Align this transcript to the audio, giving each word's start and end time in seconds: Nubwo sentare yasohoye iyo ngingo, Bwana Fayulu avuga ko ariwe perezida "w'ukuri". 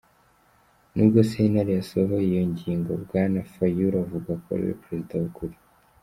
Nubwo 0.93 1.19
sentare 1.29 1.71
yasohoye 1.79 2.25
iyo 2.31 2.43
ngingo, 2.51 2.91
Bwana 3.03 3.39
Fayulu 3.53 3.95
avuga 4.05 4.31
ko 4.41 4.45
ariwe 4.55 4.73
perezida 4.83 5.15
"w'ukuri". 5.21 5.55